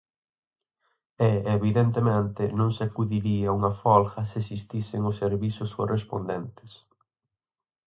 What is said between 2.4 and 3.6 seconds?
non se acudiría a